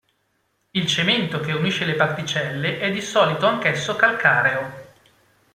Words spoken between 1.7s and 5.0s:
le particelle è di solito anch'esso calcareo.